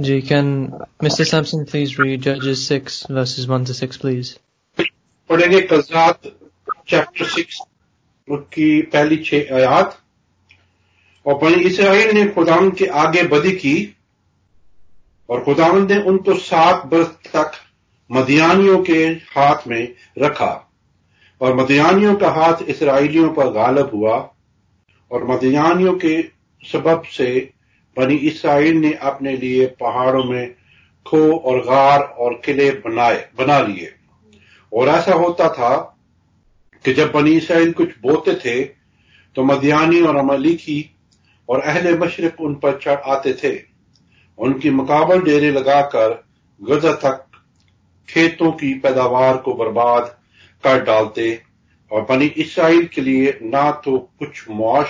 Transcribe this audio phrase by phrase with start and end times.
[0.00, 0.70] Ji, can
[1.02, 1.26] Mr.
[1.26, 4.38] Sampson please read Judges 6 verses 1 to 6 please?
[5.30, 6.26] पढ़ेंगे कजात
[6.88, 7.58] chapter six
[8.28, 9.98] की पहली छह आयात
[11.26, 13.74] और बनी इसराइल ने खुदाम के आगे बदी की
[15.28, 17.60] और खुदाम ने उनको सात बरस तक
[18.10, 19.04] मदियानियों के
[19.36, 20.52] हाथ में रखा
[21.40, 24.18] और मदियानियों का हाथ इसराइलियों पर गालब हुआ
[25.10, 26.20] और मदियानियों के
[26.62, 27.30] सबब से
[28.00, 30.54] बनी इसराइल ने अपने लिए पहाड़ों में
[31.06, 33.92] खो और गार और किले बनाए, बना लिए।
[34.72, 35.76] और ऐसा होता था
[36.84, 38.62] कि जब बनी इसराइल कुछ बोते थे
[39.36, 40.78] तो मदियानी और अमलीकी
[41.48, 43.52] और अहले मशरक उन पर चढ़ आते थे।
[44.38, 46.22] उनकी मुकाबल डेरे लगाकर
[46.60, 47.26] गजा तक
[48.08, 50.06] खेतों की पैदावार को बर्बाद
[50.64, 51.42] कर डालते
[51.90, 54.88] और बनी इसराइल के लिए ना तो कुछ मुआश,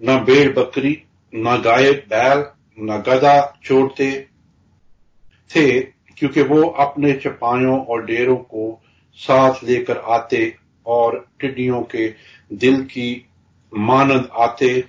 [0.00, 0.92] न भेड़ बकरी
[1.36, 2.38] न गाय बैल,
[2.80, 4.26] न गधा छोड़ते
[5.50, 8.82] थे, क्योंकि वो अपने चपायों और डेरों को
[9.14, 12.14] साथ लेकर आते और टिड्डियों के
[12.52, 13.26] दिल की
[13.76, 14.84] मानंद आते।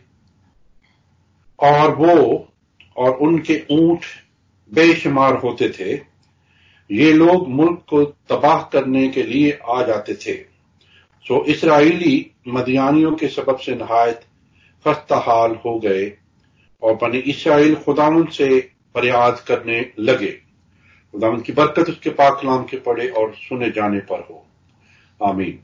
[1.60, 2.48] और वो
[2.98, 4.00] और उनके ऊँट
[4.74, 6.02] बेशुमार होते थे।
[6.92, 10.38] ये लोग मुल्क को तबाह करने के लिए आ जाते थे।
[11.28, 14.22] सो इसराइली मदियानियों के सबब से नहायत
[14.88, 16.18] खस्ता हाल हो गए।
[16.84, 18.60] और बनी इसराइल खुदावन से
[18.96, 20.32] फरियाद करने लगे।
[21.14, 24.46] खुदावन की बरकत उसके पाक कलाम के पढ़े और सुने जाने पर हो।
[25.22, 25.60] आमीन।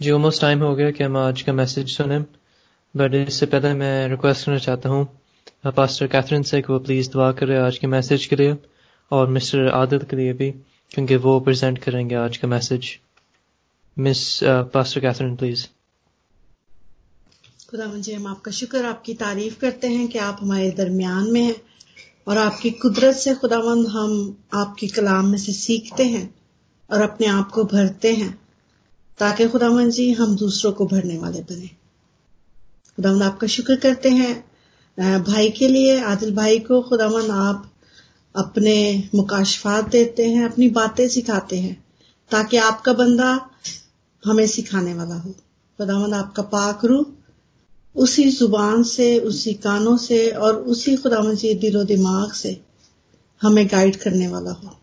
[0.00, 2.18] जी ऑलमोस्ट टाइम हो गया कि हम आज का मैसेज सुने
[2.94, 5.06] बट इससे पहले मैं रिक्वेस्ट करना चाहता हूँ
[5.76, 8.56] पास्टर कैथरीन से कि वो प्लीज़ दुआ करें आज के मैसेज के लिए,
[9.10, 10.50] और मिस्टर आदिल के लिए भी,
[10.92, 12.98] क्योंकि वो प्रेजेंट करेंगे आज का message
[13.96, 15.66] miss pastor Catherine please
[17.70, 21.62] खुदा मुझे हम आपका शुक्र आपकी तारीफ़ करते हैं कि आप हमारे दरमियान में हैं
[22.28, 26.34] और आपकी कुदरत से खुदावंद हम आपकी कलाम में से सीखते हैं
[26.90, 28.38] और अपने आप को भरते हैं
[29.18, 31.66] ताकि खुदावंद जी, हम दूसरों को भरने वाले बने।
[32.96, 37.72] खुदावंद, आपका शुक्र करते हैं। भाई के लिए, आदिल भाई को खुदावंद, आप
[38.36, 41.84] अपने मुकाशफात देते हैं, अपनी बातें सिखाते हैं
[42.30, 43.50] ताकि आपका बंदा
[44.24, 45.30] हमें सिखाने वाला हो।
[45.78, 47.04] खुदावंद, आपका पाक रू
[47.96, 52.60] उसी ज़ुबान से, उसी कानों से और उसी खुदावन जी दिलो दिमाग से
[53.42, 54.80] हमें गाइड करने वाला हो।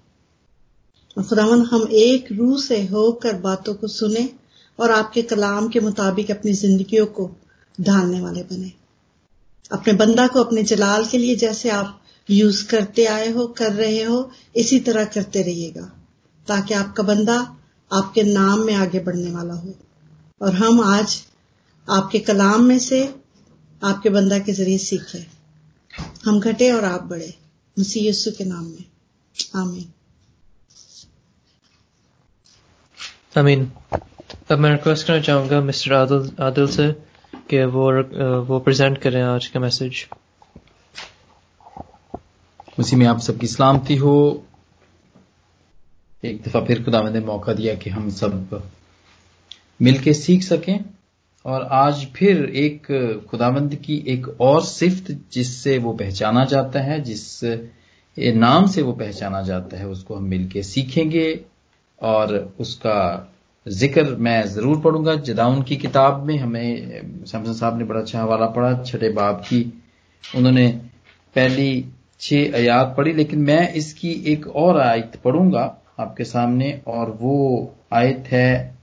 [1.17, 4.29] और खुदावन हम एक रूह से होकर बातों को सुने
[4.79, 7.31] और आपके कलाम के मुताबिक अपनी जिंदगियों को
[7.81, 8.71] ढालने वाले बने।
[9.71, 14.03] अपने बंदा को अपने जलाल के लिए जैसे आप यूज़ करते आए हो, कर रहे
[14.03, 15.91] हो, इसी तरह करते रहिएगा,
[16.47, 17.55] ताकि आपका बंदा
[17.93, 19.73] आपके नाम में आगे बढ़ने वाला हो।
[20.41, 21.23] और हम आज
[21.91, 23.03] आपके कलाम में से
[23.83, 25.25] आपके बंदा के ज़रिए सीखे।
[26.25, 27.33] हम घटे और आप बढ़े।
[27.79, 28.83] मसीह यस्सु के नाम में।
[29.55, 29.91] आमीन।
[33.37, 33.71] आमीन।
[34.51, 36.91] अब मैं रिक्वेस्ट करना चाहूँगा मिस्टर आदिल आदिल से
[37.49, 37.91] कि वो
[38.43, 40.05] वो प्रेजेंट करें आज का मैसेज
[42.79, 44.13] उसी में आप सबकी सलामती हो।
[46.23, 48.63] एक दफ़ा फिर खुदा ने मौका दिया कि हम सब
[49.81, 50.79] मिलके सीख सकें।
[51.45, 52.87] और आज फिर एक
[53.29, 57.43] खुदावंद की एक और सिफ्त जिससे वो पहचाना जाता है, जिस
[58.17, 61.39] नाम से वो पहचाना जाता है, उसको हम मिलके सीखेंगे
[62.01, 63.27] और उसका
[63.65, 68.45] ज़िक्र मैं ज़रूर पढ़ूँगा। जदाउन की किताब में हमें, सैमसन साहब ने बड़ा अच्छा हवाला
[68.47, 69.61] पढ़ा, छठे बाब की।
[70.23, 70.67] उन्होंने
[71.35, 71.85] पहली
[72.19, 75.63] छह आयात पढ़ी, लेकिन मैं इसकी एक और आयत पढ़ूँगा
[75.99, 78.80] आपके सामने, और वो आयत है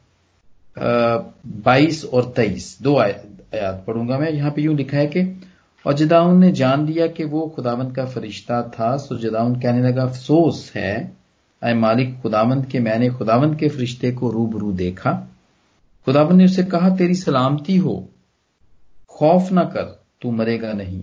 [1.47, 5.41] बाईस और तेईस। दो आयात पढ़ूँगा मैं। यहाँ पे यूँ लिखा है कि,
[5.87, 10.03] और जदाउन ने जान लिया कि वो खुदावंत का फरिश्ता था, सो जदाउन कहने लगा,
[10.03, 11.19] अफसोस है
[11.63, 15.13] अय मालिक खुदावंत के, मैंने खुदावंत के फरिश्ते को रूबरू देखा।
[16.05, 18.09] खुदावंत ने उसे कहा, तेरी सलामती हो।
[19.11, 21.03] खौफ ना कर, तू मरेगा नहीं।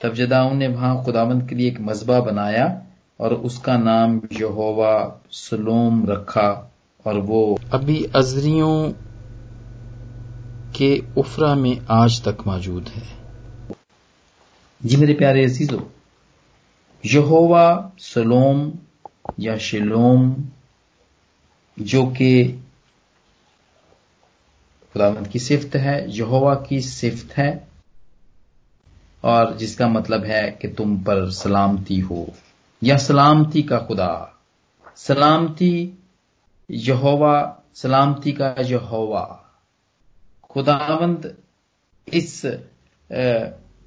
[0.00, 2.82] तब जदाउन ने वहाँ खुदावंत के लिए एक मजबा बनाया,
[3.20, 6.71] और उसका नाम यहोवा सलोम रखा।
[7.06, 8.92] और वो अभी अजरियों
[10.76, 13.02] के उफरा में आज तक मौजूद है।
[14.84, 15.90] जी मेरे प्यारे अजीजो
[17.06, 18.72] यहोवा सलोम
[19.40, 20.36] या शिलोम
[21.78, 22.44] जो कि
[24.94, 27.68] खुदावंत की सिफ्त है यहोवा की सिफ्त है
[29.24, 32.26] और जिसका मतलब है कि तुम पर सलामती हो
[32.84, 34.40] या सलामती का खुदा
[34.96, 35.98] सलामती
[36.72, 39.24] यहोवा, सलामती का यहोवा।
[40.50, 41.34] खुदावंद
[42.08, 42.44] इस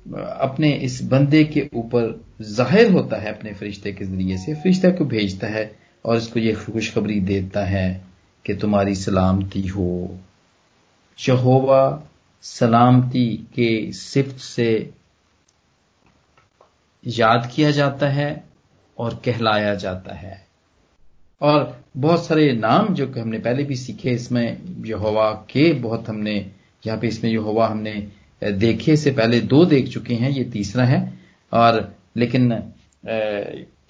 [0.03, 5.05] अपने इस बंदे के ऊपर ज़ाहिर होता है, अपने फरिश्ते के ज़रिए से, फरिश्ते को
[5.05, 8.05] भेजता है और इसको ये खुशखबरी देता है
[8.45, 10.19] कि तुम्हारी सलामती हो।
[11.19, 12.03] यहोवा,
[12.41, 14.93] सलामती के सिफ्त से
[17.07, 18.43] याद किया जाता है
[18.97, 20.44] और कहलाया जाता है।
[21.41, 26.35] और बहुत सारे नाम जो कि हमने पहले भी सीखे, इसमें यहोवा के बहुत हमने,
[26.83, 28.07] यहाँ पे इसमें यहोवा हमने
[28.41, 31.01] देखे से पहले दो देख चुके हैं, ये तीसरा है।
[31.51, 32.51] और, लेकिन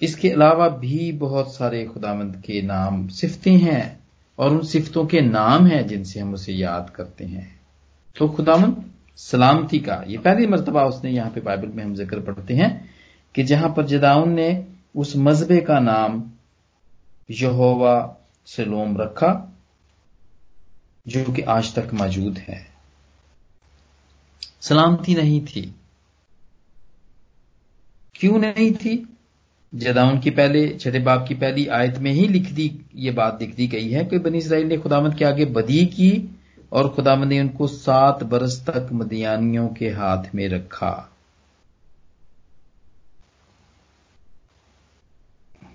[0.02, 3.98] इसके अलावा भी बहुत सारे खुदामंद के नाम सिफते हैं,
[4.38, 7.48] और उन सिफतों के नाम हैं जिनसे हम उसे याद करते हैं।
[8.16, 8.84] तो खुदामंद
[9.18, 12.88] सलामती का, ये पहली मरतबा उसने यहाँ पे बाइबल में हम ज़िक्र पढ़ते हैं,
[13.34, 14.64] कि जहाँ पर जदाउन ने
[14.94, 16.22] उस मजहबे का नाम
[17.30, 19.52] यहोवा सलोम रखा,
[21.08, 22.66] जो कि आज तक मौजूद है।
[24.60, 25.74] सलामती नहीं थी।
[28.14, 29.16] क्यों नहीं थी?
[29.74, 33.54] जदाउन की पहले, छठे बाप की पहली आयत में ही लिख दी, ये बात दिख
[33.54, 36.38] दी गई है कि बनी इसराइल ने खुदामद के आगे बदी की
[36.72, 41.15] और खुदामद ने उनको सात बरस तक मदियानियों के हाथ में रखा।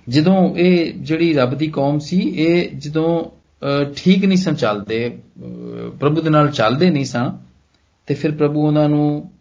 [0.09, 3.07] ਜਦੋਂ ਇਹ ਜਿਹੜੀ ਰੱਬ ਦੀ ਕੌਮ ਸੀ, ਇਹ ਜਦੋਂ
[3.95, 5.17] ਠੀਕ ਨਹੀਂ ਸਨ ਚੱਲਦੇ
[5.99, 7.37] ਪ੍ਰਭੂ ਦੇ ਨਾਲ ਚੱਲਦੇ ਨਹੀਂ ਸਨ,
[8.05, 9.31] ਤੇ ਫਿਰ ਪ੍ਰਭੂ ਉਹਨਾਂ ਨੂੰ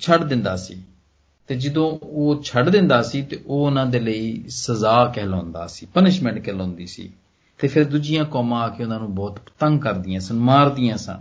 [0.00, 0.82] ਛੱਡ ਦਿੰਦਾ ਸੀ।
[1.46, 6.38] ਤੇ ਜਦੋਂ ਉਹ ਛੱਡ ਦਿੰਦਾ ਸੀ, ਤੇ ਉਹ ਉਹਨਾਂ ਦੇ ਲਈ ਸਜ਼ਾ ਕਹਿਲਾਉਂਦਾ ਸੀ ਪਨਿਸ਼ਮੈਂਟ
[6.38, 7.12] ਕਹਿਲਾਉਂਦੀ ਸੀ।
[7.58, 11.18] ਤੇ ਫਿਰ ਦੂਜੀਆਂ ਕੌਮਾਂ ਆ ਕੇ ਉਹਨਾਂ ਨੂੰ ਬਹੁਤ ਤੰਗ ਕਰਦੀਆਂ ਸਨ, ਮਾਰਦੀਆਂ ਸਨ।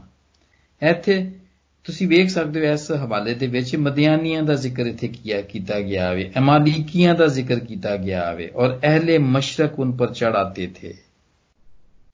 [0.81, 1.38] ਇੱਥੇ
[1.86, 6.08] ਤੁਸੀਂ ਵੇਖ ਸਕਦੇ ਹੋ ਇਸ ਹਵਾਲੇ ਦੇ ਵਿੱਚ ਮਦਿਆਨੀਆਂ ਦਾ ਜ਼ਿਕਰ ਇੱਥੇ ਕੀਆ ਕੀਤਾ ਗਿਆ
[6.08, 10.92] ਹੈ ਅਮਾਲੀਕੀਆਂ ਦਾ ਜ਼ਿਕਰ ਕੀਤਾ ਗਿਆ ਹੈ और अहले मशरक उन पर चढ़ आते थे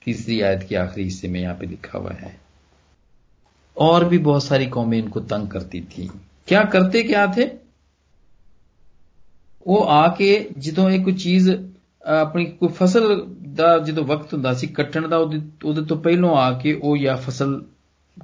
[0.07, 2.33] तीसरी आयत के आखिरी हिस्से में यहां पे लिखा हुआ है
[3.77, 6.07] और भी बहुत सारी कौमें इनको तंग करती थी
[6.49, 7.49] क्या करते क्या थे
[9.67, 10.29] ਉਹ ਆ ਕੇ
[10.59, 11.51] ਜਦੋਂ ਇਹ ਕੋਈ ਚੀਜ਼
[12.21, 13.05] ਆਪਣੀ ਕੋਈ ਫਸਲ
[13.55, 17.61] ਦਾ ਜਦੋਂ ਵਕਤ ਹੁੰਦਾ ਸੀ ਕੱਟਣ ਦਾ ਉਹਦੇ ਤੋਂ ਪਹਿਲਾਂ ਆ ਕੇ ਉਹ ਜਾਂ ਫਸਲ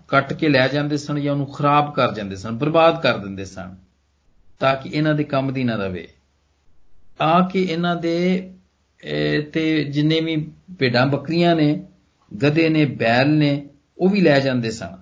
[0.08, 3.74] ਕੱਟ ਕੇ ਲੈ ਜਾਂਦੇ ਸਨ ਜਾਂ ਉਹਨੂੰ ਖਰਾਬ ਕਰ ਜਾਂਦੇ ਸਨ ਬਰਬਾਦ ਕਰ ਦਿੰਦੇ ਸਨ
[4.60, 6.06] ਤਾਂ ਕਿ ਇਹਨਾਂ ਦੇ ਕੰਮ ਦੀ ਨਾ ਰਵੇ
[7.20, 8.52] ਆ ਕੇ ਇਹਨਾਂ ਦੇ
[9.52, 10.36] ਤੇ ਜਿੰਨੇ ਵੀ
[10.78, 11.82] ਭੇਡਾਂ ਬੱਕਰੀਆਂ ਨੇ
[12.32, 13.68] ਗਧੇ ਨੇ ਬੈਲ ਨੇ
[13.98, 14.96] ਉਹ ਵੀ ਲੈ ਜਾਂਦੇ ਸਨ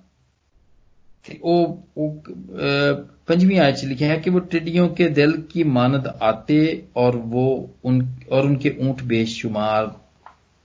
[1.25, 2.23] ਤੇ ਉਹ ਉਹ
[3.27, 6.57] पंजवीं आयत लिखा है कि वो टिड्डियों के दिल की मानद आते
[6.97, 7.45] और वो
[7.85, 8.01] उन
[8.33, 9.87] और उनके ऊंट बेशुमार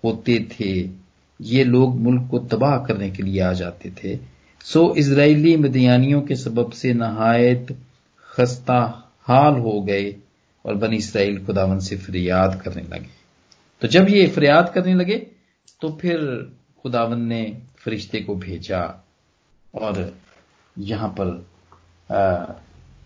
[0.04, 0.72] होते थे
[1.45, 4.19] ये लोग मुल्क को तबाह करने के लिए आ जाते थे।
[4.65, 7.77] सो इसराइली मदियानियों के सबब से नहायत
[8.29, 8.81] खस्ता
[9.29, 10.15] हाल हो गए
[10.65, 13.09] और बनी इसराइल खुदावन से फरियाद करने लगे।
[13.83, 15.17] तो जब ये फरियाद करने लगे
[15.81, 16.19] तो फिर
[16.83, 17.43] खुदावन ने
[17.85, 18.83] फरिश्ते को भेजा
[19.75, 20.13] और
[20.77, 21.47] यहाँ पर
[22.11, 22.45] आ,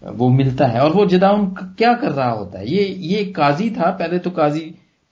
[0.02, 1.46] वो मिलता है और वो जदाउन
[1.78, 2.66] क्या कर रहा होता है?
[2.66, 4.60] ये ये काजी था पहले तो काजी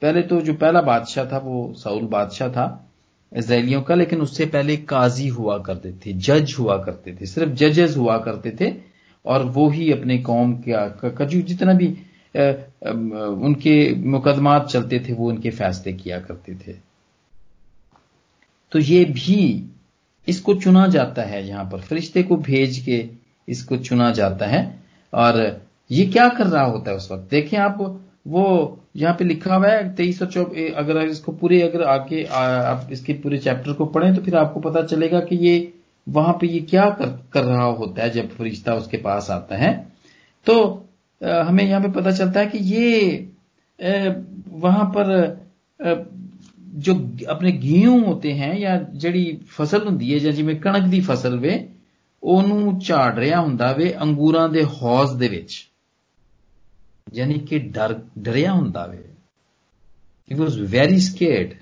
[0.03, 2.67] पहले तो जो पहला बादशाह था वो साउल बादशाह था।
[3.33, 7.97] इसराइलियों का, लेकिन उससे पहले काजी हुआ करते थे, जज हुआ करते थे, सिर्फ़ जजेस
[7.97, 8.73] हुआ करते थे,
[9.25, 11.87] और वो ही अपने कौम का कजू जितना भी
[12.37, 16.73] उनके मुकदमात चलते थे, वो उनके फैसले किया करते थे।
[18.73, 19.71] तो ये भी
[20.29, 23.05] इसको चुना जाता है यहाँ पर, फरिश्ते को भेज के
[23.49, 24.63] इसको चुना जाता है।
[25.13, 25.39] और
[25.91, 27.29] ये क्या कर रहा होता है उस वक्त?
[27.31, 27.79] देखें आप
[28.28, 28.46] वो
[28.96, 30.44] यहां पे लिखा हुआ है तेईस सौ
[30.76, 34.82] अगर इसको पूरे अगर आगे आप इसके पूरे चैप्टर को पढ़ें तो फिर आपको पता
[34.86, 35.56] चलेगा कि ये
[36.08, 39.74] वहां पे ये क्या कर, कर रहा होता है जब फरिश्ता उसके पास आता है
[40.46, 40.86] तो
[41.22, 43.16] आ, हमें यहां पे पता चलता है कि ये
[43.80, 44.14] आ,
[44.50, 45.14] वहां पर
[45.80, 45.94] आ,
[46.76, 46.94] जो
[47.30, 49.24] अपने गेहूं होते हैं या जड़ी
[49.58, 51.68] फसल ਹੁੰਦੀ ਹੈ ਜਾਂ ਜਿਵੇਂ ਕਣਕ ਦੀ ਫਸਲ ਵੇ
[52.24, 55.65] ਉਹਨੂੰ ਝਾੜ ਰਿਹਾ ਹੁੰਦਾ ਵੇ ਅੰਗੂਰਾਂ ਦੇ ਹੌਜ਼ ਦੇ ਵਿੱਚ
[57.14, 59.04] यानी कि डर डरिया ਹੁੰਦਾ ਵੇ
[60.32, 61.54] ही वॉज वेरी स्केर्ड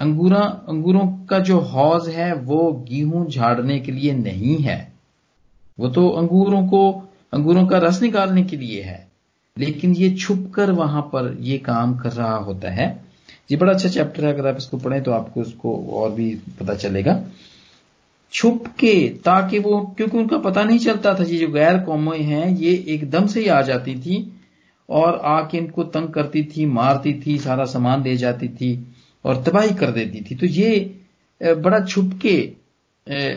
[0.00, 4.78] अंगूरा अंगूरों का जो हौज है वो गेहूं झाड़ने के लिए नहीं है
[5.78, 6.82] वो तो अंगूरों को
[7.32, 8.98] अंगूरों का रस निकालने के लिए है
[9.56, 12.88] लेकिन ये छुप कर वहां पर ये काम कर रहा होता है
[13.50, 16.74] ये बड़ा अच्छा चैप्टर है अगर आप इसको पढ़ें तो आपको उसको और भी पता
[16.74, 17.22] चलेगा
[18.35, 18.93] छुप के
[19.25, 23.27] ताकि वो, क्योंकि उनका पता नहीं चलता था ये जो गैर कौमें हैं, ये एकदम
[23.27, 24.17] से ही आ जाती थी
[24.89, 28.87] और आके इनको तंग करती थी, मारती थी, सारा सामान ले जाती थी
[29.25, 32.37] और तबाही कर देती थी। तो ये बड़ा छुप के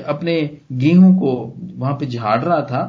[0.07, 0.35] अपने
[0.73, 1.33] गेहूँ को
[1.77, 2.85] वहाँ पे झाड़ रहा था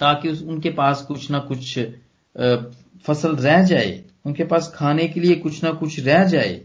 [0.00, 1.78] ताकि उनके पास कुछ ना कुछ
[3.04, 6.60] फ़सल रह जाए, उनके पास खाने के लिए कुछ ना कुछ रह जाए।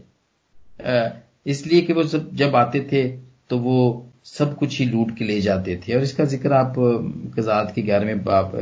[1.46, 3.06] इसलिए कि वो जब आते थे
[3.50, 3.78] तो वो
[4.26, 6.74] सब कुछ ही लूट के ले जाते थे। और इसका ज़िक्र आप
[7.38, 8.52] कजात के ग्यारहवें बाप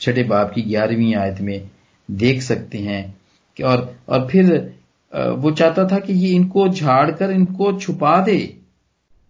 [0.00, 1.70] छठे बाप की ग्यारहवीं आयत में
[2.08, 3.02] देख सकते हैं
[3.56, 4.52] कि और और फिर
[5.12, 8.38] वो चाहता था कि ये इनको झाड़ कर इनको छुपा दे,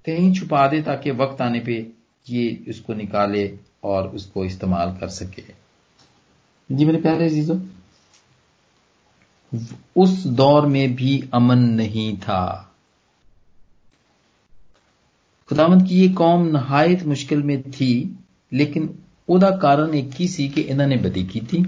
[0.04, 1.74] कहीं छुपा दे ताकि वक्त आने पे
[2.26, 3.50] ये उसको निकाले
[3.84, 5.42] और उसको इस्तेमाल कर सके।
[6.70, 7.60] जी मेरे प्यारे जीजो
[9.96, 12.67] उस दौर में भी अमन नहीं था।
[15.50, 17.93] खुदावंत की ये कौम नहायत मुश्किल में थी
[18.51, 18.88] लेकिन
[19.29, 21.63] ਉਹਦਾ ਕਾਰਨ ਇੱਕ ਹੀ ਸੀ ਕਿ ਇਹਨਾਂ ਨੇ ਬਦੀ ਕੀਤੀ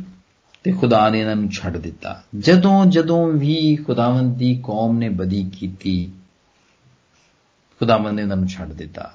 [0.65, 5.44] ਤੇ ਖੁਦਾ ਨੇ ਇਹਨਾਂ ਨੂੰ ਛੱਡ ਦਿੱਤਾ ਜਦੋਂ ਜਦੋਂ ਵੀ ਖੁਦਾਵੰਦ ਦੀ ਕੌਮ ਨੇ ਬਦੀ
[5.50, 5.94] ਕੀਤੀ
[7.82, 9.12] ਖੁਦਾਵੰਦ ਨੇ ਇਹਨਾਂ ਨੂੰ ਛੱਡ ਦਿੱਤਾ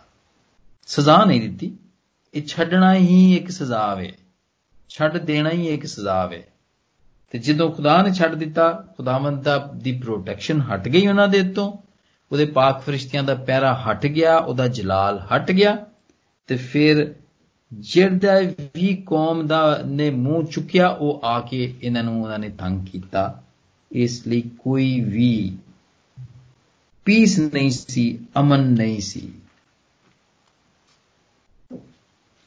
[0.89, 1.71] ਸਜ਼ਾ ਨਹੀਂ ਦਿੱਤੀ
[2.35, 4.13] ਇਹ ਛੱਡਣਾ ਹੀ ਇੱਕ ਸਜ਼ਾ ਵੇ
[4.91, 6.43] ਛੱਡ ਦੇਣਾ ਹੀ ਇੱਕ ਸਜ਼ਾ ਵੇ
[7.35, 11.73] ਤੇ ਜਦੋਂ ਖੁਦਾ ਨੇ ਛੱਡ ਦਿੱਤਾ ਖੁਦਾਵੰਦ ਦਾ ਦੀ ਪ੍ਰੋਟੈਕਸ਼ਨ ਹਟ ਗਈ ਉਹਨਾਂ ਦੇ ਤੋਂ
[12.36, 15.86] ਉਹਦੇ ਪਾਕ ਫਰਿਸ਼ਤਿਆਂ ਦਾ ਪਹਿਰਾ ਹਟ ਗਿਆ, ਉਹਦਾ ਜਲਾਲ ਹਟ ਗਿਆ
[16.48, 17.16] ਤੇ ਫਿਰ
[17.74, 18.40] ਜਿਹੜਾ
[18.76, 23.44] ਵੀ ਕੌਮ ਦਾ ਨੇ ਮੂੰਹ ਚੁੱਕਿਆ, ਉਹ ਆ ਕੇ ਇਹਨਾਂ ਨੂੰ ਉਹਨਾਂ ਨੇ ਤੰਗ ਕੀਤਾ।
[23.92, 25.58] ਇਸ ਲਈ ਕੋਈ ਵੀ
[27.06, 29.32] ਪੀਸ ਨਹੀਂ ਸੀ, ਅਮਨ ਨਹੀਂ ਸੀ।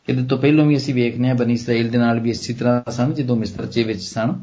[0.09, 3.15] ਇਹਦੇ ਤੋਂ ਪਹਿਲਾਂ ਵੀ ਅਸੀਂ ਵੇਖਨੇ ਆ ਬਨੀ ਇਸਰਾਇਲ ਦੇ ਨਾਲ ਵੀ ਇਸੇ ਤਰ੍ਹਾਂ ਸਨ,
[3.15, 4.41] ਜਦੋਂ ਮਿਸਰ ਚ ਵਿੱਚ ਸਨ।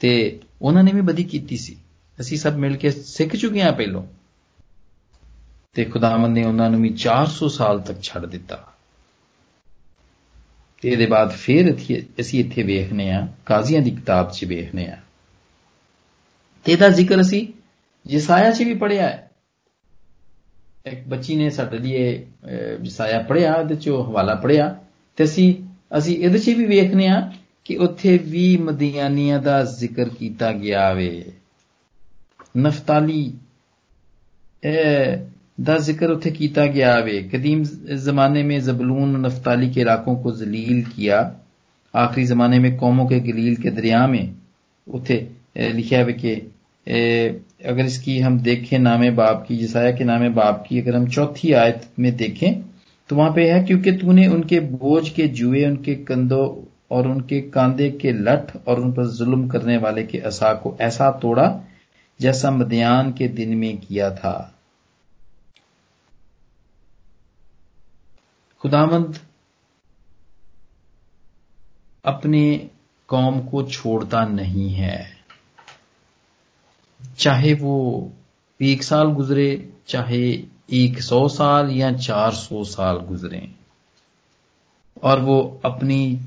[0.00, 1.76] ਤੇ ਉਹਨਾਂ ਨੇ ਵੀ ਬਦੀ ਕੀਤੀ ਸੀ।
[2.20, 4.23] ਅਸੀਂ ਸਭ ਮਿਲ ਕੇ ਸਿੱਖ ਚੁੱਕੇ ਆ ਪਹਿਲਾਂ।
[5.74, 8.62] ਤੇ ਖੁਦਾਵੰਦ ਨੇ ਉਹਨਾਂ ਨੂੰ ਵੀ 400 ਸਾਲ ਤੱਕ ਛੱਡ ਦਿੱਤਾ।
[10.82, 11.72] ਤੇ ਇਹਦੇ ਬਾਅਦ ਫਿਰ
[12.20, 14.96] ਅਸੀਂ ਇੱਥੇ ਵੇਖਨੇ ਆ ਕਾਜ਼ੀਆਂ ਦੀ ਕਿਤਾਬ 'ਚ ਵੇਖਨੇ ਆ
[16.64, 17.46] ਤੇ ਇਹਦਾ ਜ਼ਿਕਰ ਅਸੀਂ
[18.06, 19.30] ਜਿਸਾਇਆ 'ਚ ਵੀ ਪੜਿਆ ਹੈ।
[20.86, 22.26] ਇੱਕ ਬੱਚੀ ਨੇ ਸਾਡੇ ਲਈ
[22.82, 24.68] ਜਿਸਾਇਆ ਪੜਿਆ ਇਹਦੇ 'ਚੋਂ ਹਵਾਲਾ ਪੜਿਆ
[25.16, 25.54] ਤੇ ਅਸੀਂ
[25.98, 27.32] ਅਸੀਂ ਇਹਦੇ 'ਚ ਵੀ ਵੇਖਨੇ ਆ
[27.64, 31.32] ਕਿ ਉੱਥੇ ਵੀ ਮਦੀਆਨੀਆਂ ਦਾ ਜ਼ਿਕਰ ਕੀਤਾ ਗਿਆ ਵੇ।
[32.58, 33.22] ਨਫਤਾਲੀ
[35.58, 37.62] ਦਾ ज़िक्र उठे किया गया वे कदीम
[38.04, 41.18] जमाने में जबलून नफ्ताली के इलाकों को जलील किया
[41.94, 44.34] आखिरी जमाने में कौमों के गलील के दरिया में
[44.86, 45.18] उठे
[45.56, 46.34] लिखा है कि
[47.64, 51.52] अगर इसकी हम देखें नाम बाप की जसाया के नाम बाप की अगर हम चौथी
[51.52, 52.62] आयत में देखें
[53.10, 56.46] तो वहाँ पे है क्योंकि तूने उनके बोझ के जुए उनके कंधों
[56.96, 61.10] और उनके कांधे के लठ और उन पर जुल्म करने वाले के असा को ऐसा
[61.22, 61.46] तोड़ा
[62.20, 64.53] जैसा मदयान के दिन में किया था
[68.64, 69.18] खुदामंद
[72.04, 72.70] अपने
[73.08, 75.16] कौम को छोड़ता नहीं है।
[77.18, 78.12] चाहे वो
[78.62, 83.54] एक साल गुजरे, चाहे एक सौ साल या चार सौ साल गुजरे,
[85.02, 86.20] और वो अपनी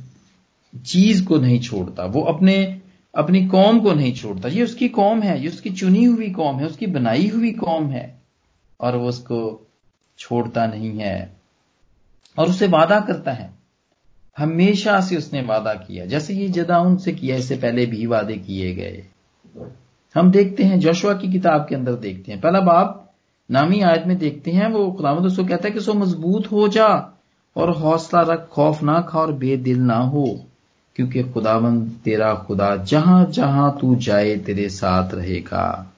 [0.85, 2.81] चीज़ को नहीं छोड़ता, वो अपने,
[3.15, 6.65] अपनी कौम को नहीं छोड़ता। ये उसकी कौम है, ये उसकी चुनी हुई कौम है,
[6.65, 8.21] उसकी बनाई हुई कौम है,
[8.79, 9.67] और वो उसको
[10.19, 11.36] छोड़ता नहीं है।
[12.37, 13.57] और उससे वादा करता है।
[14.37, 18.75] हमेशा से उसने वादा किया। जैसे ये जदा उनसे किया, इससे पहले भी वादे किए
[18.75, 19.03] गए।
[20.15, 23.13] हम देखते हैं, जोशुआ की किताब के अंदर देखते हैं। पहला बाप
[23.51, 27.19] नामी आयत में देखते हैं, वो खुदामद उसको कहता है कि सो मज़बूत हो जा
[27.57, 30.45] और हौसला रख, खौफ ना खा और बेदिल ना हो,
[30.95, 35.93] क्योंकि खुदावंद तेरा खुदा जहाँ जहाँ तू जाए, तेरे साथ रहेगा।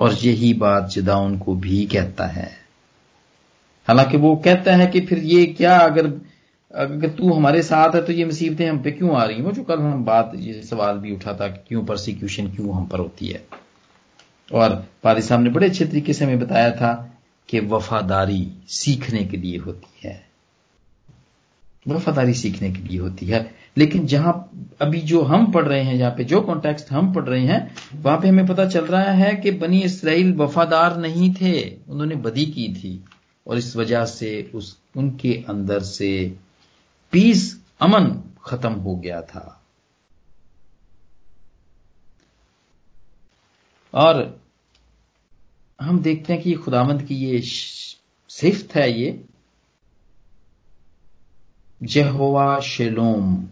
[0.00, 2.61] और यही बात जदाउन को भी कहता है।
[3.88, 6.20] हालाँकि वो कहता है कि फिर ये क्या अगर
[6.74, 9.44] अगर तू हमारे साथ है तो ये मुसीबतें हम पे क्यों आ रही हैं?
[9.44, 12.86] वो जो कल हम बात, ये सवाल भी उठा था कि क्यों परसिक्यूशन क्यों हम
[12.86, 13.46] पर होती है?
[14.54, 19.36] और पारी साहब ने बड़े अच्छे तरीके से हमें बताया था कि वफादारी सीखने के
[19.36, 20.26] लिए होती है।
[21.88, 26.10] वफादारी सीखने के लिए होती है। लेकिन जहाँ अभी जो हम पढ़ रहे हैं जहाँ
[26.10, 29.50] पे जो कॉन्टेक्स्ट हम पढ़ रहे हैं, वहाँ पे हमें पता चल रहा है कि
[29.50, 33.04] बनी इसराइल वफादार नहीं थे। उन्होंने बदी की थी।
[33.46, 36.36] और इस वजह से उस, उनके अंदर से
[37.12, 39.62] पीस अमन खत्म हो गया था।
[43.94, 44.40] और
[45.80, 47.42] हम देखते हैं कि खुदामंद की ये
[48.28, 49.24] सिफ्त है ये।
[51.82, 53.48] जहोवा शेलोम,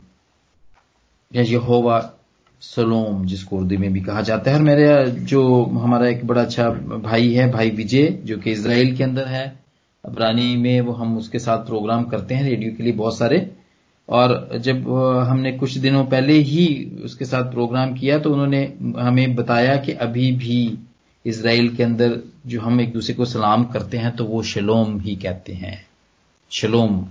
[1.35, 2.15] या यहोवा
[2.61, 6.71] सलोम, जिसको उर्दू में भी कहा जाता है। और मेरे, जो हमारा एक बड़ा अच्छा
[6.99, 9.65] भाई है, भाई विजय, जो कि इसराइल के अंदर है
[10.04, 13.50] अबरानी में वो हम उसके साथ प्रोग्राम करते हैं रेडियो के लिए बहुत सारे।
[14.09, 14.88] और जब
[15.28, 16.66] हमने कुछ दिनों पहले ही
[17.04, 18.62] उसके साथ प्रोग्राम किया तो उन्होंने
[18.99, 20.78] हमें बताया कि अभी भी
[21.25, 25.16] इसराइल के अंदर जो हम एक दूसरे को सलाम करते हैं तो वो शलोम ही
[25.16, 25.76] कहते हैं।
[26.50, 27.04] शलोम,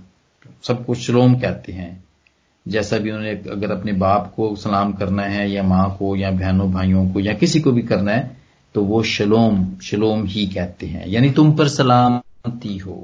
[0.62, 1.92] सबको शलोम कहते हैं।
[2.66, 6.70] जैसा भी उन्होंने अगर अपने बाप को सलाम करना है या माँ को या बहनों
[6.72, 8.36] भाइयों को या किसी को भी करना है
[8.74, 12.96] तो वो शलोम शलोम ही कहते हैं। यानी तुम पर सलाम शांति हो।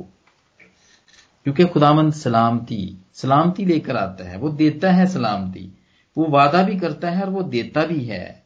[1.47, 5.71] क्योंकि खुदामंद सलामती सलामती लेकर आता है, वो देता है सलामती।
[6.17, 8.45] वो वादा भी करता है और वो देता भी है।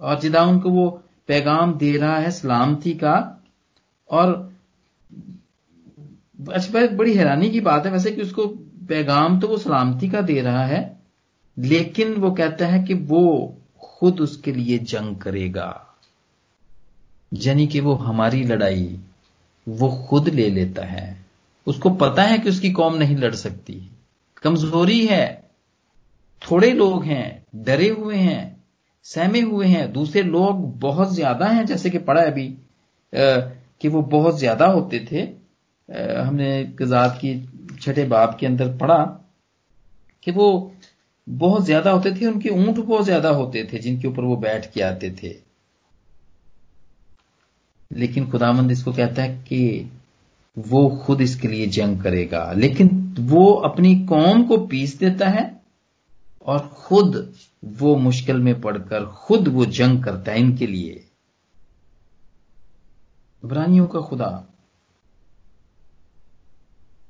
[0.00, 0.88] और जिदा उनको वो
[1.28, 3.14] पैगाम दे रहा है सलामती का,
[4.10, 4.52] और
[6.38, 8.46] अच्छा बड़ी हैरानी की बात है वैसे कि उसको
[8.88, 10.80] पैगाम तो वो सलामती का दे रहा है,
[11.56, 15.70] लेकिन वो कहता है कि वो खुद उसके लिए जंग करेगा,
[17.32, 19.00] यानी कि वो हमारी लड़ाई
[19.66, 21.04] वो खुद ले लेता है।
[21.66, 23.74] उसको पता है कि उसकी कौम नहीं लड़ सकती।
[24.42, 25.26] कमज़ोरी है।
[26.42, 28.40] थोड़े लोग हैं डरे हुए हैं
[29.06, 32.48] सहमे हुए हैं। दूसरे लोग बहुत ज़्यादा हैं जैसे कि पढ़ा अभी
[33.12, 37.32] कि वो बहुत ज़्यादा होते थे। आ, हमने गजात की
[37.82, 38.98] छठे बाब के अंदर पढ़ा
[40.22, 40.72] कि वो
[41.26, 44.82] बहुत ज़्यादा होते थे उनके ऊँट बहुत ज़्यादा होते थे जिनके ऊपर वो बैठ के
[44.82, 45.34] आते थे।
[47.92, 49.90] लेकिन खुदामंद इसको कहता है कि
[50.58, 55.62] वो खुद इसके लिए जंग करेगा। लेकिन वो अपनी कौम को पीस देता है
[56.46, 57.34] और खुद
[57.64, 61.06] वो मुश्किल में पड़कर, खुद वो जंग करता है इनके लिए।
[63.44, 64.44] इब्रानियों का खुदा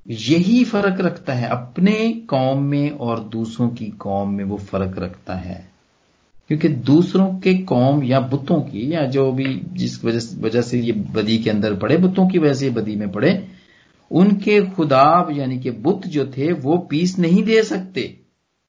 [0.06, 5.34] यही फ़र्क रखता है। अपने कौम में और दूसरों की कौम में वो फ़र्क रखता
[5.34, 5.71] है।
[6.48, 11.38] क्योंकि दूसरों के कौम या बुतों की, या जो भी जिस वजह से ये बदी
[11.38, 13.48] के अंदर पड़े, बुतों की वजह से बदी में पड़े,
[14.10, 18.18] उनके खुदाब, यानी कि बुत जो थे, वो पीस नहीं दे सकते।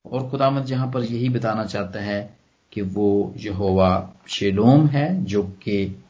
[0.06, 2.38] और खुदामद जहाँ पर यही बताना चाहता है
[2.72, 6.04] कि वो यहोवा शेलोम है, जो कि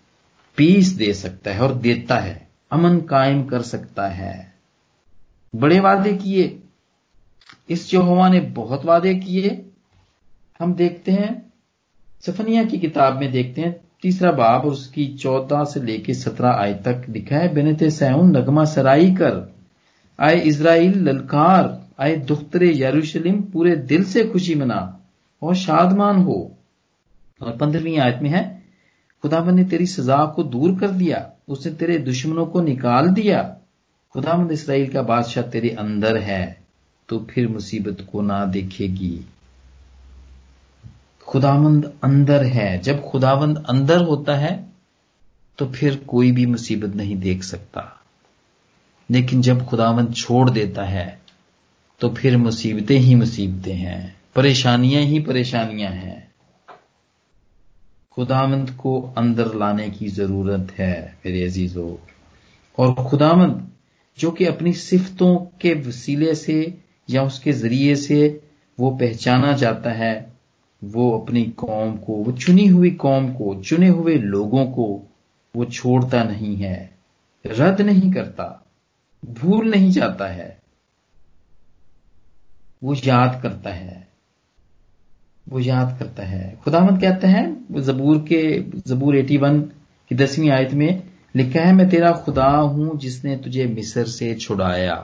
[0.57, 4.53] पीस दे सकता है और देता है, अमन कायम कर सकता है।
[5.55, 6.59] बड़े वादे किए।
[7.69, 9.65] इस यहोवा ने बहुत वादे किए।
[10.59, 11.52] हम देखते हैं
[12.25, 17.05] सफनिया की किताब में देखते हैं, तीसरा बाब उसकी चौदह से लेकर सत्रह आय तक
[17.09, 19.53] लिखा है, बेनते सैन नगमा सराई कर,
[20.19, 24.99] आए इसराइल ललकार, आए दुख्तरे यरूशलेम, पूरे दिल से खुशी मना,
[25.41, 26.39] और शादमान हो।
[27.41, 28.43] और पंद्रहवीं आयत में है,
[29.23, 33.41] खुदाबंद ने तेरी सजा को दूर कर दिया, उसने तेरे दुश्मनों को निकाल दिया
[34.15, 36.43] खुदामंद इसराइल का बादशाह तेरे अंदर है
[37.09, 39.19] तो फिर मुसीबत को ना देखेगी।
[41.27, 44.73] खुदावंद अंदर है। जब खुदावंद अंदर होता है
[45.59, 48.01] तो फिर कोई भी मुसीबत नहीं देख सकता।
[49.09, 51.21] लेकिन जब खुदावंद छोड़ देता है
[51.99, 56.31] तो फिर मुसीबतें ही मुसीबतें हैं। परेशानियाँ ही परेशानियाँ हैं।
[58.11, 61.95] खुदावंद को अंदर लाने की ज़रूरत है, मेरे अजीजों।
[62.77, 63.67] और खुदामंद
[64.19, 66.77] जो कि अपनी सिफतों के वसीले से
[67.09, 68.43] या उसके ज़रिए से
[68.79, 70.32] वो पहचाना जाता है
[70.83, 74.85] वो अपनी कौम को, वो चुनी हुई कौम को, चुने हुए लोगों को
[75.55, 76.97] वो छोड़ता नहीं है,
[77.45, 78.65] रद्द नहीं करता,
[79.23, 80.57] भूल नहीं जाता है,
[82.83, 84.07] वो याद करता है,
[85.47, 87.81] वो याद करता है। खुदामंद कहते हैं?
[87.81, 88.41] जबूर के,
[88.87, 89.61] जबूर 81
[90.09, 91.03] की दसवीं आयत में
[91.35, 94.95] लिखा है, मैं तेरा खुदा हूँ जिसने तुझे मिस्र से छुड़ाया।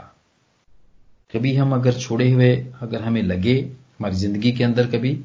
[1.34, 5.20] कभी हम अगर छोड़े हुए, अगर हमें लगे हमारी ज़िंदगी के अंदर कभी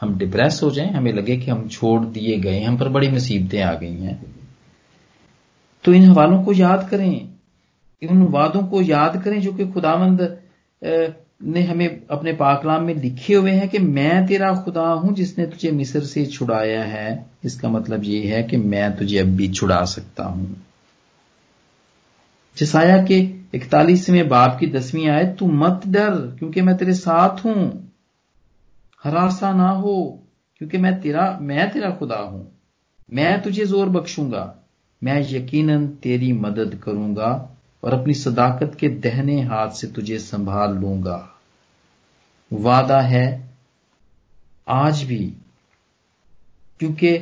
[0.00, 3.60] हम डिप्रेस हो जाएँ, हमें लगे कि हम छोड़ दिए गए हम पर बड़ी मुसीबतें
[3.62, 4.20] आ गई हैं।
[5.84, 7.28] तो इन हवालों को याद करें,
[8.02, 10.20] इन वादों को याद करें जो कि खुदामंद
[11.44, 15.70] ने हमें अपने पाकलाम में लिखे हुए हैं कि मैं तेरा खुदा हूँ जिसने तुझे
[15.70, 20.24] मिस्र से छुड़ाया है। इसका मतलब यह है कि मैं तुझे अब भी छुड़ा सकता
[20.24, 20.56] हूँ।
[22.56, 23.18] जसाया के
[23.54, 27.89] इकतालीसवें बाप की दसवीं आए तू मत डर, क्योंकि मैं तेरे साथ हूँ।
[29.04, 30.22] हरासा ना हो,
[30.56, 32.46] क्योंकि मैं तेरा मैं तेरा खुदा हूँ।
[33.12, 34.54] मैं तुझे ज़ोर बख्शूँगा।
[35.02, 37.30] मैं यकीनन तेरी मदद करूँगा
[37.82, 41.26] और अपनी सदाकत के दहने हाथ से तुझे संभाल लूँगा।
[42.50, 43.26] वादा है
[44.66, 45.24] आज भी,
[46.80, 47.18] क्योंकि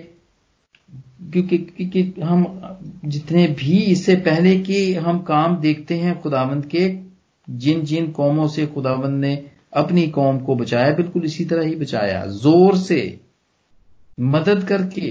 [1.33, 2.45] क्योंकि क्योंकि हम
[3.05, 6.89] जितने भी इससे पहले कि हम काम देखते हैं खुदावंद के
[7.49, 9.48] जिन जिन कौमों से खुदावंद ने
[9.79, 13.21] अपनी कौम को बचाया, बिल्कुल इसी तरह ही बचाया। ज़ोर से
[14.21, 15.09] मदद करके,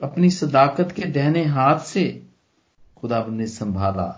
[0.00, 2.04] अपनी सदाकत के दहने हाथ से
[2.96, 4.08] खुदाबंद ने संभाला।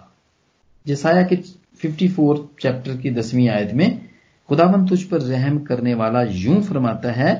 [0.86, 1.36] जसाया के
[1.82, 4.08] 54 चैप्टर की दसवीं आयत में
[4.48, 7.34] खुदाबंद तुझ पर रहम करने वाला यूँ फरमाता है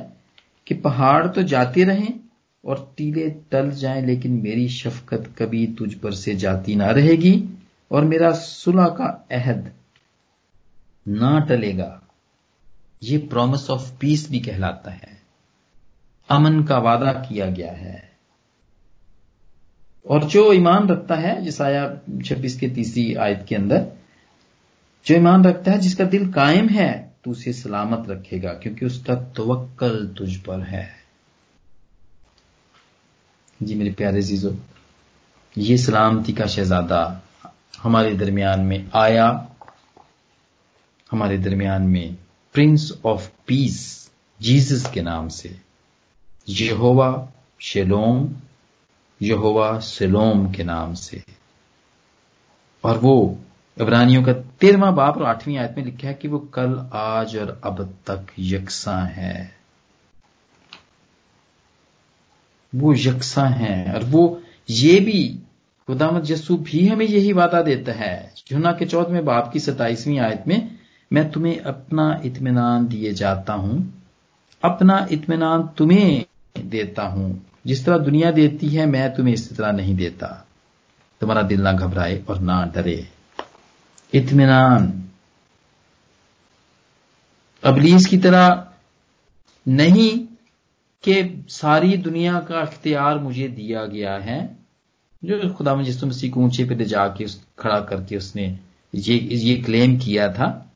[0.66, 2.12] कि पहाड़ तो जाते रहें
[2.64, 7.33] और टीले टल जाएँ, लेकिन मेरी शफकत कभी तुझ पर से जाती ना रहेगी
[7.90, 9.70] और मेरा सुलह का अहद
[11.08, 12.02] ना टलेगा।
[13.02, 15.22] ये प्रॉमिस ऑफ़ पीस भी कहलाता है।
[16.30, 18.10] अमन का वादा किया गया है।
[20.06, 23.86] और जो ईमान रखता है, जिस आया छब्बीस के तीसरी आयत के अंदर,
[25.06, 30.14] जो ईमान रखता है, जिसका दिल कायम है तो उसे सलामत रखेगा, क्योंकि उसका तवक्कल
[30.18, 30.90] तुझ पर है।
[33.62, 34.56] जी मेरे प्यारे जीजो
[35.58, 37.22] ये सलामती का शहजादा
[37.82, 39.46] हमारे दरमियान में आया।
[41.11, 42.16] हमारे दरमियान में
[42.53, 45.61] प्रिंस ऑफ़ पीस जीसस के नाम से।
[46.49, 48.35] यहोवा शेलोम
[49.23, 51.25] यहोवा सेलोम के नाम से।
[52.85, 53.38] और वो
[53.81, 57.61] इब्रानियों का तेरहवा बाप और आठवीं आयत में लिखा है कि वो कल, आज और
[57.64, 59.57] अब तक यकसा है।
[62.75, 65.40] वो यकसा है और वो ये भी,
[65.87, 70.44] खुदामद यसू भी हमें यही वादा देता है। जुना के चौदहवें बाप की सताइसवीं आयत
[70.49, 70.69] में
[71.12, 74.03] मैं तुम्हें अपना इत्मीनान दिए जाता हूँ।
[74.64, 76.25] अपना इत्मीनान तुम्हें
[76.59, 80.46] देता हूँ। जिस तरह दुनिया देती है, मैं तुम्हें इस तरह नहीं देता।
[81.20, 83.09] तुम्हारा दिल ना घबराए और ना डरे।
[84.14, 85.09] इत्मीनान।
[87.64, 88.66] अबलीस की तरह
[89.68, 90.18] नहीं
[91.09, 94.59] कि सारी दुनिया का अख्तियार मुझे दिया गया है।
[95.25, 97.27] जो खुदा जिस मसीह को ऊँचे पे ले जाके
[97.59, 98.59] खड़ा करके उसने
[98.94, 100.69] ये ये क्लेम किया था।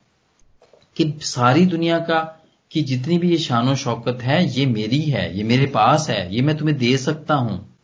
[0.95, 5.43] कि सारी दुनिया का, कि जितनी भी ये शानो शौकत है, ये मेरी है, ये
[5.43, 7.75] मेरे पास है, ये मैं तुम्हें दे सकता हूँ।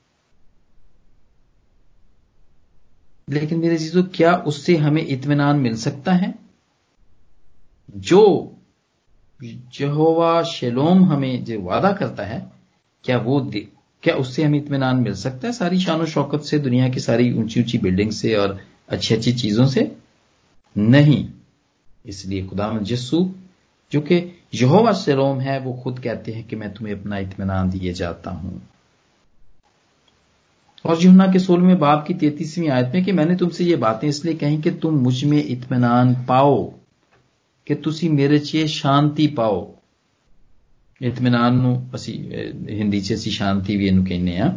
[3.30, 6.36] लेकिन मेरे चीज़ों क्या उससे हमें इतमान मिल सकता है?
[7.98, 8.56] जो
[9.44, 12.52] जहोवा शेलोम हमें जो वादा करता है,
[13.04, 13.68] क्या वो दे,
[14.04, 17.62] क्या उससे हमें इतमान मिल सकता है सारी शानो शौकत से, दुनिया की सारी ऊँची
[17.62, 19.96] ऊँची बिल्डिंग से और अच्छी अच्छी चीज़ों से?
[20.78, 21.30] नहीं।
[22.07, 23.19] इसलिए खुदा जस्सू
[23.93, 24.17] जो कि
[24.55, 28.59] यहोवा शेलोम है वो खुद कहते हैं कि मैं तुम्हें अपना इत्मीनान दिए जाता हूं
[30.85, 34.35] और यूहना के सोलहवें बाप की तैतीसवीं आयत में कि मैंने तुमसे ये बातें इसलिए
[34.35, 36.63] कही कि तुम मुझ में इत्मीनान पाओ
[37.67, 39.65] कि तुसी मेरे चे शांति पाओ
[41.01, 42.15] इत्मीनान ਨੂੰ ਅਸੀਂ
[42.71, 44.57] ਹਿੰਦੀ 'ਚ ਅਸੀਂ ਸ਼ਾਂਤੀ ਵੀ ਇਹਨੂੰ ਕਹਿੰਦੇ ਆ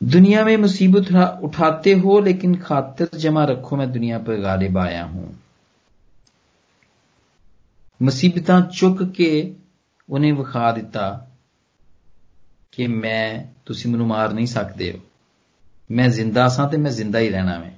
[0.00, 1.08] दुनिया में मुसीबत
[1.44, 5.38] उठाते हो, लेकिन खातिर जमा रखो, मैं दुनिया पर गालिब आया हूँ।
[8.00, 9.30] मुसीबत चुक के
[10.08, 11.08] उन्हें विखा दिता
[12.72, 15.00] कि मैं तुम मैं मार नहीं सकते
[15.90, 17.74] मैं ज़िंदा सा तो मैं ज़िंदा ही रहना मैं।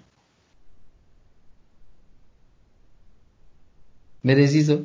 [4.25, 4.79] मेरे अजीजो,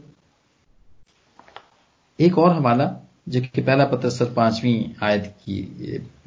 [2.20, 2.86] एक और हवाला
[3.30, 5.62] जो कि पहला पत्र पांचवी आयत की,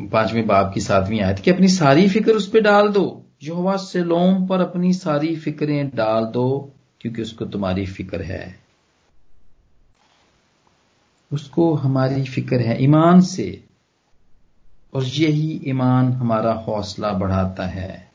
[0.01, 4.05] पाँचवें बाब की सातवीं आयत की, अपनी सारी फ़िक्र उस पर डाल दो। जो से
[4.05, 8.61] लोम पर अपनी सारी फिक्रें डाल दो, क्योंकि उसको तुम्हारी फ़िक्र है।
[11.33, 13.65] उसको हमारी फ़िक्र है ईमान से,
[14.95, 18.11] और यही ईमान हमारा हौसला बढ़ाता है।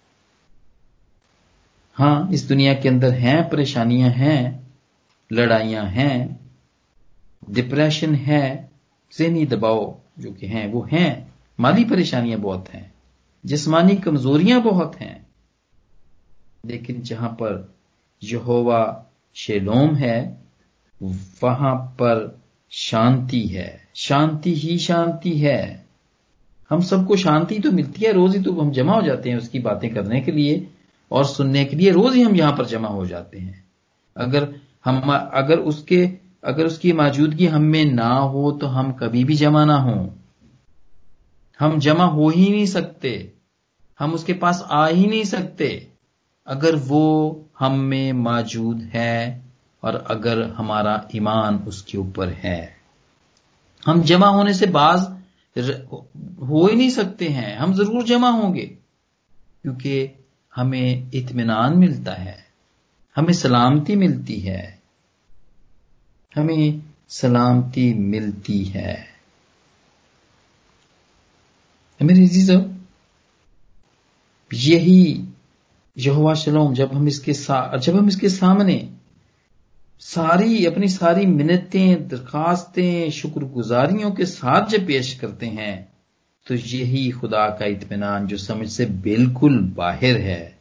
[1.93, 4.67] हाँ, इस दुनिया के अंदर हैं, परेशानियाँ हैं,
[5.31, 6.39] लड़ाइयाँ हैं,
[7.49, 8.70] डिप्रेशन है
[9.17, 12.93] जहनी दबाव जो कि हैं, वो हैं। माली परेशानियाँ बहुत हैं।
[13.45, 15.27] जिस्मानी कमजोरियाँ बहुत हैं।
[16.65, 17.75] लेकिन जहाँ पर
[18.23, 20.41] यहोवा शेलोम है,
[21.43, 25.85] वहाँ पर शांति है। शांति ही शांति है।
[26.69, 29.59] हम सबको शांति तो मिलती है, रोज ही तो हम जमा हो जाते हैं उसकी
[29.59, 30.67] बातें करने के लिए
[31.11, 33.65] और सुनने के लिए रोज ही हम यहाँ पर जमा हो जाते हैं।
[34.17, 39.35] अगर हम, अगर उसके अगर उसकी मौजूदगी हम में ना हो तो हम कभी भी
[39.35, 40.13] जमा ना हो।
[41.59, 43.33] हम जमा हो ही नहीं सकते।
[43.99, 45.91] हम उसके पास आ ही नहीं सकते।
[46.47, 49.45] अगर वो हम में मौजूद है
[49.83, 52.77] और अगर हमारा ईमान उसके ऊपर है।
[53.85, 54.99] हम जमा होने से बाज
[56.41, 58.65] हो ही नहीं सकते हैं। हम ज़रूर जमा होंगे।
[59.63, 60.25] क्योंकि
[60.55, 62.45] हमें इत्मीनान मिलता है।
[63.15, 64.80] हमें सलामती मिलती है।
[66.35, 68.99] हमें सलामती मिलती है।
[71.99, 72.59] मेरी जीजो
[74.51, 75.25] यही
[75.97, 78.77] यहोवा शलोम, जब हम इसके जब हम इसके सामने
[80.01, 85.75] सारी, अपनी सारी मिन्नतें, दरखास्तें, शुक्रगुजारियों के साथ जब पेश करते हैं
[86.47, 90.57] तो यही खुदा का इतमान जो समझ से बिल्कुल बाहर है,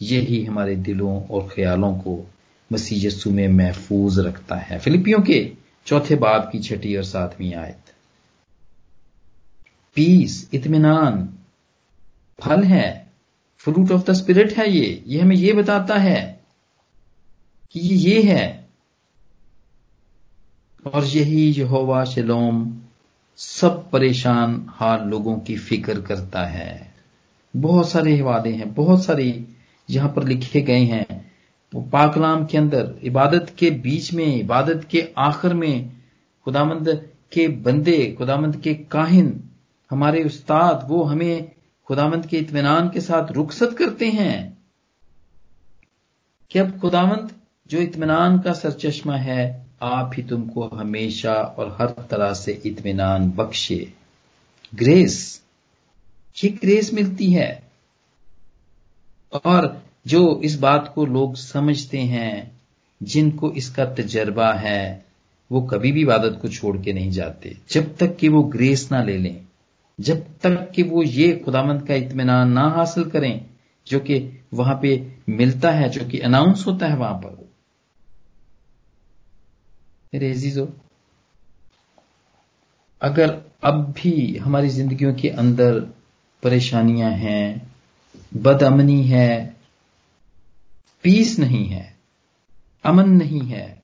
[0.00, 2.14] यही हमारे दिलों और ख्यालों को
[2.72, 5.52] मसीह यस्सु में महफूज रखता है। फिलिपियों के
[5.86, 7.80] चौथे बाब की छठी और सातवीं आयत।
[9.94, 11.34] पीस इतमान
[12.40, 13.12] फल है,
[13.58, 16.40] फ्रूट ऑफ़ द स्पिरिट है ये। ये हमें ये बताता है
[17.72, 18.68] कि ये ये है।
[20.94, 22.80] और यही यहोवा शलोम
[23.36, 26.94] सब परेशान हाल लोगों की फ़िक्र करता है।
[27.56, 29.44] बहुत सारे वादे हैं, बहुत सारे
[29.90, 31.23] यहाँ पर लिखे गए हैं।
[31.74, 35.92] वो पाकलाम के अंदर, इबादत के बीच में, इबादत के आखिर में,
[36.44, 39.50] खुदामंद के बंदे, खुदामंद के काहिन,
[39.90, 41.50] हमारे उस्ताद, वो हमें
[41.86, 44.58] खुदामंद के इतमान के साथ रुखसत करते हैं
[46.50, 47.30] कि अब खुदामंद
[47.70, 53.92] जो इतमान का सरचश्मा है, आप ही तुमको हमेशा और हर तरह से इतमान बख्शे।
[54.74, 55.42] ग्रेस
[56.44, 57.62] ये ग्रेस मिलती है।
[59.44, 62.60] और जो इस बात को लोग समझते हैं,
[63.02, 65.04] जिनको इसका तजर्बा है,
[65.52, 69.02] वो कभी भी इबादत को छोड़ के नहीं जाते। जब तक कि वो ग्रेस ना
[69.02, 69.40] ले लें,
[70.00, 73.46] जब तक कि वो ये खुदामंद का इतमान ना हासिल करें,
[73.86, 77.48] जो कि वहाँ पे मिलता है, जो कि अनाउंस होता है वहाँ पर।
[80.14, 80.66] मेरे
[83.02, 85.80] अगर अब भी हमारी जिंदगियों के अंदर
[86.42, 87.72] परेशानियाँ हैं,
[88.36, 89.53] बदअमनी है
[91.04, 91.96] पीस नहीं है,
[92.84, 93.82] अमन नहीं है।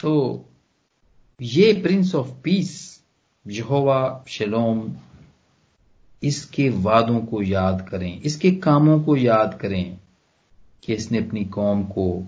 [0.00, 0.44] तो
[1.42, 3.00] ये प्रिंस ऑफ़ पीस
[3.46, 4.92] यहोवा, शलोम,
[6.22, 9.98] इसके वादों को याद करें, इसके कामों को याद करें
[10.82, 12.24] कि इसने अपनी कौम को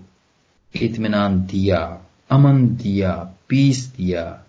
[0.75, 4.43] इतमान दिया, अमन दिया, पीस दिया,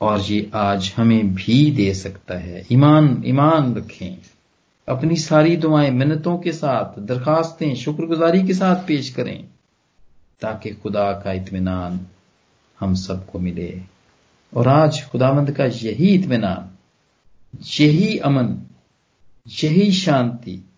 [0.00, 4.18] और ये आज हमें भी दे सकता है। ईमान ईमान रखें।
[4.88, 9.48] अपनी सारी दुआएँ मिन्नतों के साथ, दरखास्तें शुक्रगुजारी के साथ पेश करें,
[10.40, 12.06] ताकि खुदा का इत्मीनान
[12.80, 13.82] हम सबको मिले।
[14.56, 16.78] और आज खुदामंद का यही इत्मीनान,
[17.80, 18.66] यही अमन,
[19.64, 20.70] यही शांति।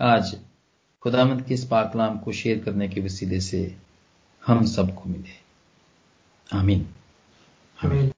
[0.00, 0.38] आज
[1.02, 3.76] खुदामंद के इस पाकलाम को शेयर करने के वसीले से
[4.46, 5.42] हम सबको मिले।
[6.58, 6.88] आमीन।
[7.84, 8.12] आमीन।